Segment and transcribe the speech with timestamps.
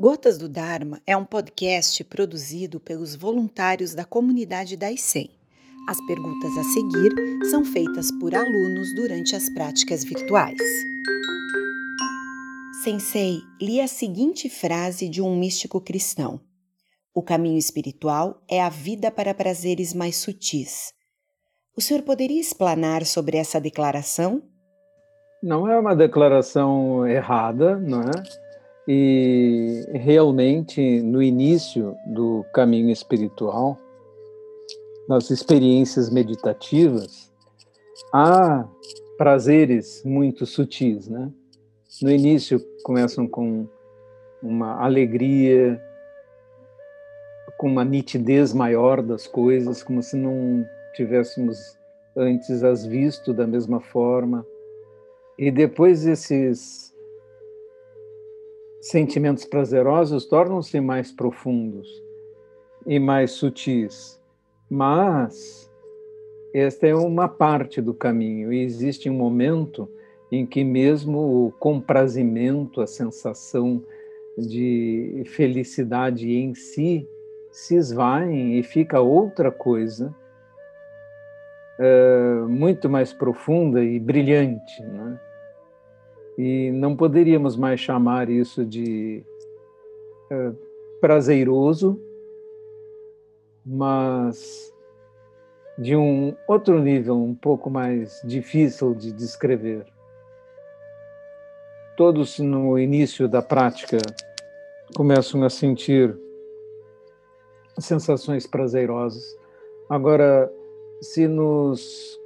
[0.00, 5.28] Gotas do Dharma é um podcast produzido pelos voluntários da comunidade da ICEM.
[5.88, 7.12] As perguntas a seguir
[7.50, 10.56] são feitas por alunos durante as práticas virtuais.
[12.84, 16.40] Sensei, li a seguinte frase de um místico cristão:
[17.12, 20.92] O caminho espiritual é a vida para prazeres mais sutis.
[21.76, 24.44] O senhor poderia explanar sobre essa declaração?
[25.42, 28.47] Não é uma declaração errada, não é?
[28.90, 33.76] E realmente, no início do caminho espiritual,
[35.06, 37.30] nas experiências meditativas,
[38.14, 38.66] há
[39.18, 41.30] prazeres muito sutis, né?
[42.00, 43.68] No início começam com
[44.42, 45.78] uma alegria,
[47.58, 51.76] com uma nitidez maior das coisas, como se não tivéssemos
[52.16, 54.46] antes as visto da mesma forma.
[55.38, 56.94] E depois esses
[58.80, 62.02] sentimentos prazerosos tornam-se mais profundos
[62.86, 64.20] e mais sutis.
[64.70, 65.70] Mas
[66.54, 69.88] esta é uma parte do caminho e existe um momento
[70.30, 73.82] em que mesmo o comprazimento, a sensação
[74.36, 77.08] de felicidade em si
[77.50, 80.14] se esvaem e fica outra coisa
[81.78, 85.18] é, muito mais profunda e brilhante, né?
[86.38, 89.24] E não poderíamos mais chamar isso de
[90.30, 90.52] é,
[91.00, 92.00] prazeroso,
[93.66, 94.72] mas
[95.76, 99.84] de um outro nível um pouco mais difícil de descrever.
[101.96, 103.98] Todos no início da prática
[104.94, 106.16] começam a sentir
[107.80, 109.36] sensações prazerosas.
[109.90, 110.52] Agora,
[111.00, 112.20] se nos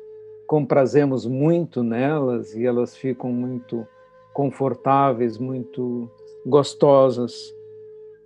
[0.47, 3.87] comprazemos muito nelas e elas ficam muito
[4.33, 6.11] confortáveis, muito
[6.47, 7.55] gostosas.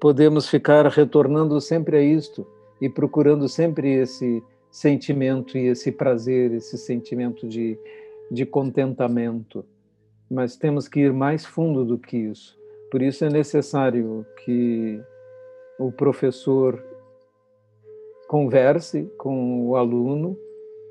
[0.01, 2.47] Podemos ficar retornando sempre a isto
[2.81, 7.79] e procurando sempre esse sentimento e esse prazer, esse sentimento de,
[8.31, 9.65] de contentamento.
[10.31, 12.59] Mas temos que ir mais fundo do que isso.
[12.91, 15.01] Por isso é necessário que
[15.79, 16.83] o professor
[18.29, 20.37] converse com o aluno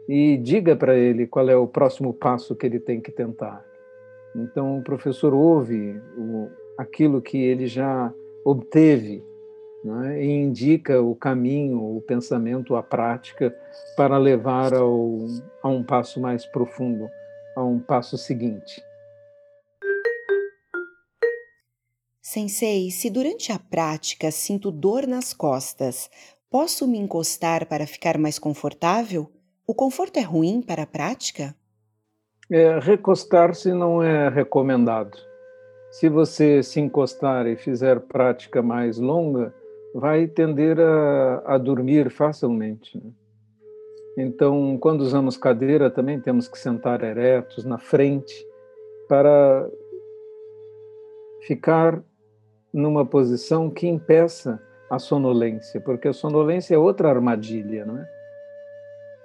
[0.07, 3.63] e diga para ele qual é o próximo passo que ele tem que tentar.
[4.35, 8.13] Então, o professor ouve o, aquilo que ele já
[8.43, 9.23] obteve
[9.83, 13.55] né, e indica o caminho, o pensamento, a prática
[13.95, 15.19] para levar ao,
[15.63, 17.07] a um passo mais profundo,
[17.55, 18.83] a um passo seguinte.
[22.21, 26.09] Sensei, se durante a prática sinto dor nas costas,
[26.49, 29.31] posso me encostar para ficar mais confortável?
[29.65, 31.55] O conforto é ruim para a prática?
[32.51, 35.17] É, recostar-se não é recomendado.
[35.89, 39.53] Se você se encostar e fizer prática mais longa,
[39.93, 42.97] vai tender a, a dormir facilmente.
[42.97, 43.11] Né?
[44.17, 48.33] Então, quando usamos cadeira, também temos que sentar eretos na frente
[49.07, 49.67] para
[51.47, 52.03] ficar
[52.73, 58.14] numa posição que impeça a sonolência, porque a sonolência é outra armadilha, não é?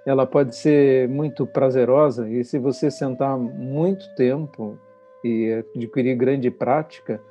[0.05, 4.77] Ela pode ser muito prazerosa e se você sentar muito tempo
[5.23, 7.21] e adquirir grande prática,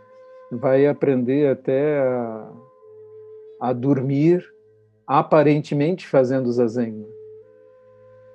[0.50, 2.52] vai aprender até a,
[3.60, 4.44] a dormir
[5.06, 7.06] aparentemente fazendo zazen.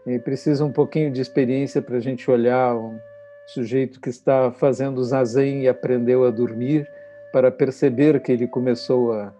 [0.05, 2.99] E precisa um pouquinho de experiência para a gente olhar um
[3.47, 6.87] sujeito que está fazendo zazen e aprendeu a dormir
[7.31, 9.33] para perceber que ele começou a,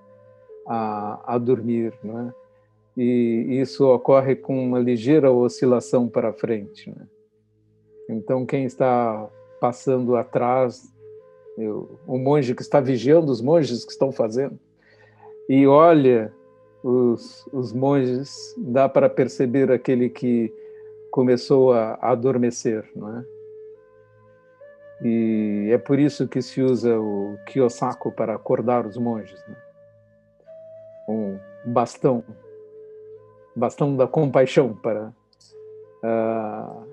[0.68, 2.45] a, a dormir, não é?
[2.98, 6.90] E isso ocorre com uma ligeira oscilação para frente.
[6.90, 7.08] Né?
[8.10, 9.30] Então, quem está
[9.60, 10.84] passando atrás,
[11.58, 14.58] eu, o monge que está vigiando os monges que estão fazendo,
[15.50, 16.34] e olha
[16.84, 20.54] os, os monges, dá para perceber aquele que
[21.12, 23.26] começou a, adormecer, não é?
[25.04, 29.56] E é por isso que se usa o kiyosako para acordar os monges, né?
[31.08, 32.24] um bastão
[33.56, 35.14] bastão da compaixão para
[36.04, 36.86] uh,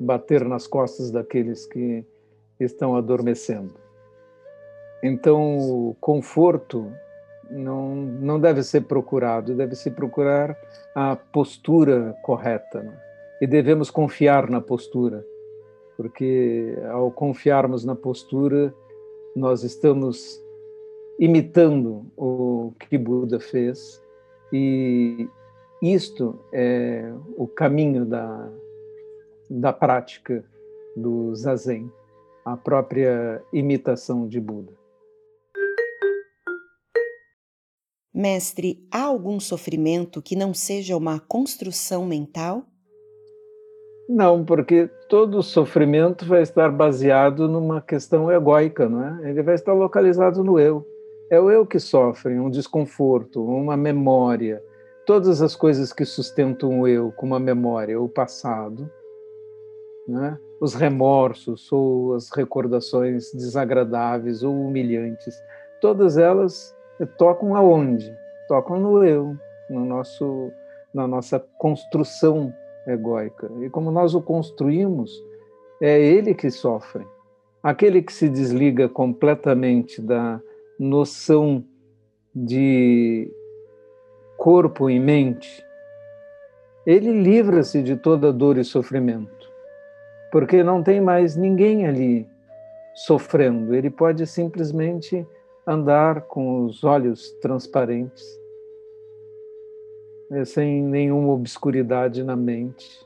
[0.00, 2.04] bater nas costas daqueles que
[2.58, 3.74] estão adormecendo.
[5.02, 6.90] Então, o conforto
[7.50, 10.56] não, não deve ser procurado, deve se procurar
[10.94, 12.82] a postura correta.
[12.82, 13.00] Né?
[13.40, 15.24] E devemos confiar na postura,
[15.96, 18.74] porque ao confiarmos na postura,
[19.34, 20.42] nós estamos
[21.18, 24.02] imitando o que Buda fez
[24.52, 25.28] e
[25.82, 28.50] isto é o caminho da,
[29.48, 30.44] da prática
[30.96, 31.90] do zazen,
[32.44, 34.72] a própria imitação de Buda.
[38.12, 42.64] Mestre, há algum sofrimento que não seja uma construção mental?
[44.08, 49.30] Não, porque todo sofrimento vai estar baseado numa questão egóica, não é?
[49.30, 50.84] Ele vai estar localizado no eu.
[51.30, 54.62] É o eu que sofre um desconforto, uma memória,
[55.08, 58.90] todas as coisas que sustentam o eu, como a memória, o passado,
[60.06, 60.38] né?
[60.60, 65.34] os remorsos ou as recordações desagradáveis ou humilhantes,
[65.80, 66.76] todas elas
[67.16, 68.14] tocam aonde?
[68.48, 69.34] Tocam no eu,
[69.70, 70.52] no nosso,
[70.92, 72.52] na nossa construção
[72.86, 73.50] egóica.
[73.62, 75.10] E como nós o construímos,
[75.80, 77.06] é ele que sofre.
[77.62, 80.38] Aquele que se desliga completamente da
[80.78, 81.64] noção
[82.34, 83.32] de
[84.38, 85.66] corpo e mente,
[86.86, 89.50] ele livra-se de toda dor e sofrimento,
[90.30, 92.26] porque não tem mais ninguém ali
[92.94, 93.74] sofrendo.
[93.74, 95.26] Ele pode simplesmente
[95.66, 98.40] andar com os olhos transparentes,
[100.30, 103.04] né, sem nenhuma obscuridade na mente,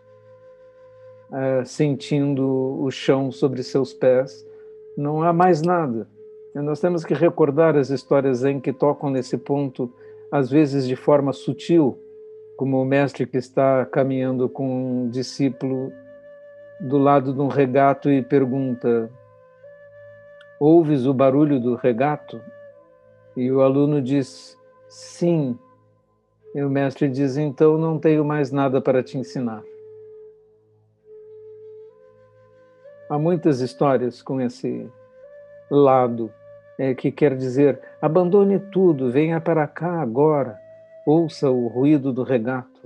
[1.32, 4.46] é, sentindo o chão sobre seus pés.
[4.94, 6.06] Não há mais nada.
[6.54, 9.90] Nós temos que recordar as histórias em que tocam nesse ponto,
[10.32, 12.02] às vezes de forma sutil,
[12.56, 15.92] como o mestre que está caminhando com um discípulo
[16.80, 19.10] do lado de um regato e pergunta:
[20.58, 22.40] Ouves o barulho do regato?
[23.36, 24.58] E o aluno diz:
[24.88, 25.58] Sim.
[26.54, 29.62] E o mestre diz: Então não tenho mais nada para te ensinar.
[33.06, 34.90] Há muitas histórias com esse
[35.70, 36.32] lado,
[36.78, 40.58] é, que quer dizer: abandone tudo, venha para cá agora,
[41.06, 42.80] ouça o ruído do regato.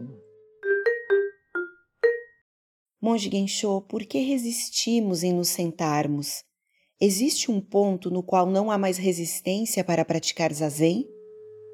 [3.01, 6.43] Monge Gensho, por que resistimos em nos sentarmos?
[7.01, 11.07] Existe um ponto no qual não há mais resistência para praticar zazen?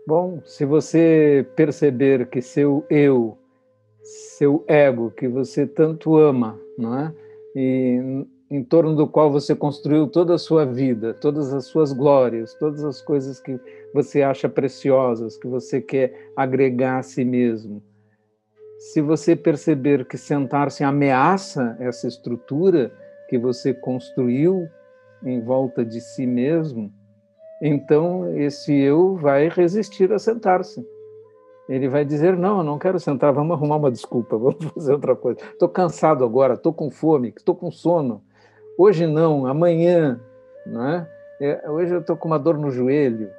[0.06, 3.38] Bom, se você perceber que seu eu,
[4.37, 7.14] seu ego, que você tanto ama, não é?
[7.55, 12.52] E em torno do qual você construiu toda a sua vida, todas as suas glórias,
[12.52, 13.58] todas as coisas que
[13.94, 17.82] você acha preciosas, que você quer agregar a si mesmo.
[18.78, 22.93] Se você perceber que sentar-se ameaça essa estrutura
[23.31, 24.69] que você construiu
[25.25, 26.93] em volta de si mesmo,
[27.62, 30.87] então esse eu vai resistir a sentar-se.
[31.70, 35.16] Ele vai dizer: Não, eu não quero sentar, vamos arrumar uma desculpa, vamos fazer outra
[35.16, 35.40] coisa.
[35.40, 38.22] Estou cansado agora, estou com fome, estou com sono.
[38.79, 40.21] Hoje não, amanhã.
[40.67, 41.07] Né?
[41.69, 43.31] Hoje eu estou com uma dor no joelho.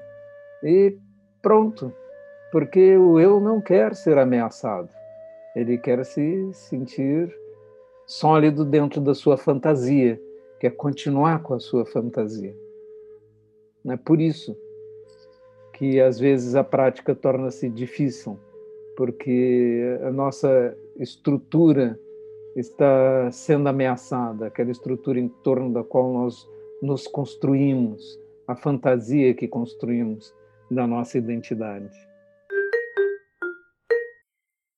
[0.63, 0.97] E
[1.41, 1.93] pronto,
[2.51, 4.89] porque o eu não quer ser ameaçado.
[5.55, 7.35] Ele quer se sentir
[8.05, 10.19] sólido dentro da sua fantasia
[10.63, 12.55] quer continuar com a sua fantasia.
[13.85, 14.57] É por isso
[15.73, 18.39] que às vezes a prática torna-se difícil,
[18.95, 21.99] porque a nossa estrutura
[22.55, 26.47] está sendo ameaçada, aquela estrutura em torno da qual nós
[26.81, 30.33] nos construímos, a fantasia que construímos
[30.69, 31.89] da nossa identidade.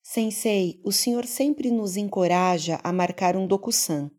[0.02, 4.10] Sensei, o senhor sempre nos encoraja a marcar um dokusan.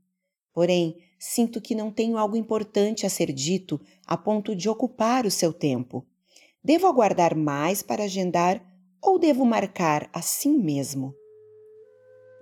[0.52, 5.30] Porém, sinto que não tenho algo importante a ser dito a ponto de ocupar o
[5.30, 6.04] seu tempo.
[6.62, 8.62] Devo aguardar mais para agendar
[9.00, 11.14] ou devo marcar assim mesmo?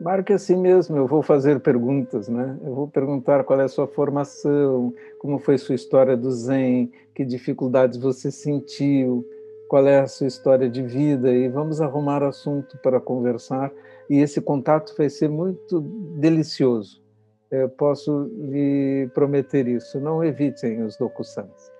[0.00, 2.58] Marque assim mesmo, eu vou fazer perguntas, né?
[2.64, 7.24] Eu vou perguntar qual é a sua formação, como foi sua história do Zen, que
[7.24, 9.24] dificuldades você sentiu,
[9.68, 13.70] qual é a sua história de vida e vamos arrumar assunto para conversar.
[14.10, 15.80] E esse contato vai ser muito
[16.18, 17.04] delicioso
[17.54, 20.00] eu posso lhe prometer isso.
[20.00, 21.72] Não evitem os dokusans.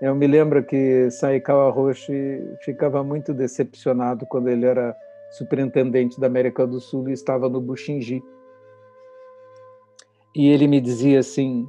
[0.00, 4.96] Eu me lembro que Saikawa Roshi ficava muito decepcionado quando ele era
[5.30, 8.22] superintendente da América do Sul e estava no Bushinji.
[10.34, 11.68] E ele me dizia assim: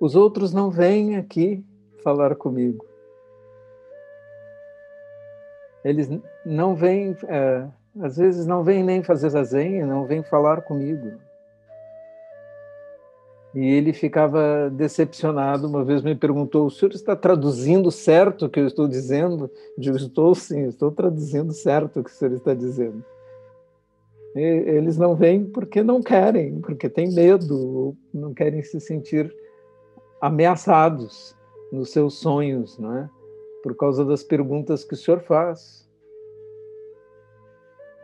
[0.00, 1.64] os outros não vêm aqui
[2.02, 2.86] falar comigo.
[5.84, 6.08] Eles
[6.44, 7.66] não vêm, é,
[8.00, 11.18] às vezes não vêm nem fazer zazen, não vêm falar comigo.
[13.54, 15.66] E ele ficava decepcionado.
[15.66, 19.50] Uma vez me perguntou: o senhor está traduzindo certo o que eu estou dizendo?
[19.76, 23.02] Eu digo: estou sim, estou traduzindo certo o que o senhor está dizendo.
[24.36, 29.34] E eles não vêm porque não querem, porque têm medo, não querem se sentir
[30.20, 31.34] ameaçados
[31.72, 33.08] nos seus sonhos, não é?
[33.62, 35.88] Por causa das perguntas que o senhor faz,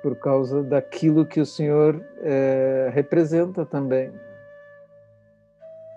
[0.03, 4.13] por causa daquilo que o senhor é, representa também.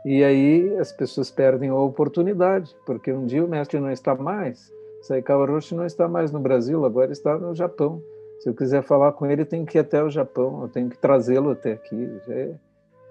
[0.09, 4.71] E aí as pessoas perdem a oportunidade, porque um dia o mestre não está mais,
[5.01, 8.01] Saikawa Roshi não está mais no Brasil, agora está no Japão.
[8.39, 10.97] Se eu quiser falar com ele, tem que ir até o Japão, eu tenho que
[10.97, 12.21] trazê-lo até aqui.
[12.29, 12.53] É,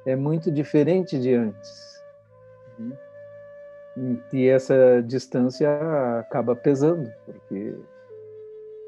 [0.07, 2.03] é, muito diferente de antes.
[2.79, 4.19] Uhum.
[4.33, 5.69] E essa distância
[6.19, 7.75] acaba pesando, porque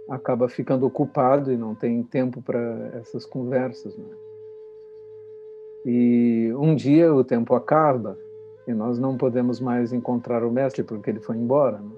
[0.08, 3.94] acaba ficando ocupado e não tem tempo para essas conversas.
[3.98, 4.27] Né?
[5.90, 8.18] E um dia o tempo acaba
[8.66, 11.78] e nós não podemos mais encontrar o mestre porque ele foi embora.
[11.78, 11.90] Né?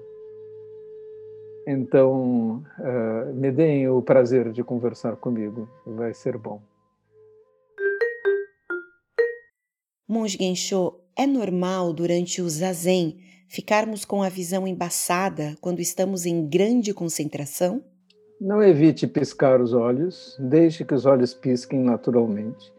[1.67, 6.61] Então, uh, me deem o prazer de conversar comigo, vai ser bom.
[10.07, 13.19] Monge Gensho, é normal durante o zazen
[13.49, 17.83] ficarmos com a visão embaçada quando estamos em grande concentração?
[18.39, 22.71] Não evite piscar os olhos, deixe que os olhos pisquem naturalmente.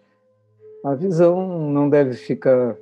[0.84, 2.76] A visão não deve ficar.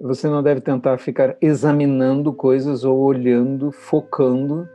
[0.00, 4.68] Você não deve tentar ficar examinando coisas ou olhando, focando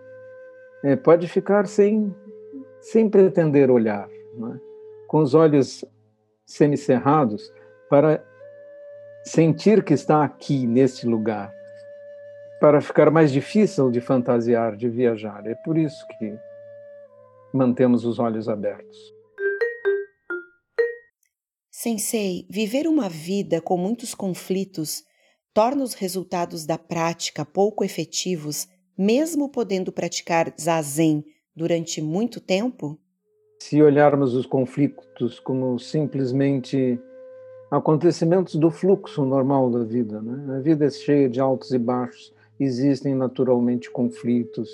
[0.83, 2.13] é, pode ficar sem,
[2.79, 4.59] sem pretender olhar, é?
[5.07, 5.85] com os olhos
[6.45, 7.53] semicerrados,
[7.89, 8.23] para
[9.23, 11.53] sentir que está aqui, neste lugar,
[12.59, 15.45] para ficar mais difícil de fantasiar, de viajar.
[15.45, 16.35] É por isso que
[17.53, 19.13] mantemos os olhos abertos.
[21.83, 25.03] Sensei, viver uma vida com muitos conflitos
[25.51, 32.99] torna os resultados da prática pouco efetivos mesmo podendo praticar zazen durante muito tempo?
[33.63, 36.99] Se olharmos os conflitos como simplesmente
[37.71, 40.57] acontecimentos do fluxo normal da vida, né?
[40.57, 44.69] a vida é cheia de altos e baixos, existem naturalmente conflitos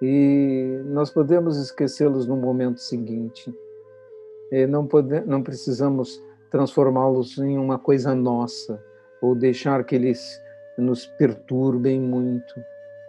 [0.00, 3.54] e nós podemos esquecê-los no momento seguinte.
[4.50, 8.82] E não, pode, não precisamos transformá-los em uma coisa nossa
[9.20, 10.40] ou deixar que eles
[10.78, 12.54] nos perturbem muito.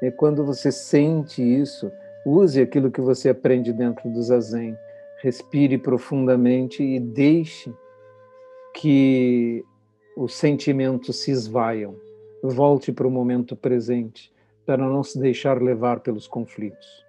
[0.02, 1.92] E quando você sente isso,
[2.26, 4.78] use aquilo que você aprende dentro do zazen.
[5.22, 7.74] Respire profundamente e deixe
[8.74, 9.64] que
[10.16, 11.96] os sentimentos se esvaiam.
[12.44, 14.32] Volte para o momento presente
[14.66, 17.06] para não se deixar levar pelos conflitos.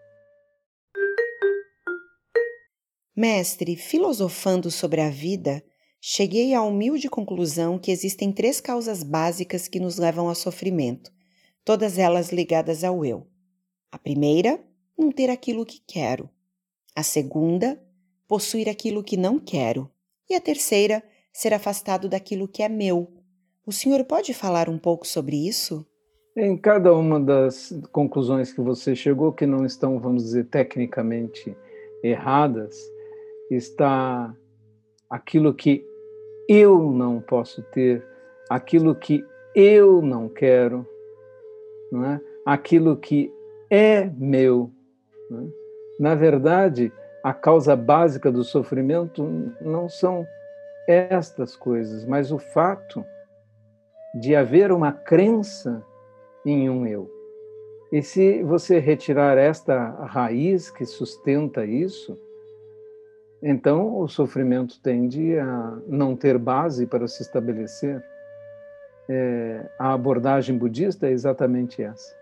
[3.16, 5.61] Mestre, filosofando sobre a vida,
[6.00, 11.10] cheguei à humilde conclusão que existem três causas básicas que nos levam ao sofrimento
[11.68, 13.26] todas elas ligadas ao eu.
[13.92, 14.58] A primeira,
[14.98, 16.30] não ter aquilo que quero.
[16.96, 17.78] A segunda,
[18.26, 19.90] possuir aquilo que não quero.
[20.30, 23.12] E a terceira, ser afastado daquilo que é meu.
[23.66, 25.84] O senhor pode falar um pouco sobre isso?
[26.34, 31.54] Em cada uma das conclusões que você chegou, que não estão, vamos dizer, tecnicamente
[32.02, 32.74] erradas,
[33.50, 34.34] está
[35.08, 35.86] aquilo que
[36.48, 38.04] eu não posso ter,
[38.48, 39.24] aquilo que
[39.54, 40.86] eu não quero,
[41.90, 42.20] não é?
[42.44, 43.32] aquilo que
[43.70, 44.70] é meu.
[45.30, 45.34] É?
[46.00, 50.26] Na verdade, a causa básica do sofrimento não são
[50.86, 53.04] estas coisas, mas o fato
[54.14, 55.84] de haver uma crença
[56.46, 57.10] em um eu.
[57.92, 62.18] E se você retirar esta raiz que sustenta isso,
[63.42, 68.02] então o sofrimento tende a não ter base para se estabelecer
[69.09, 72.17] é, a abordagem budista é exatamente essa.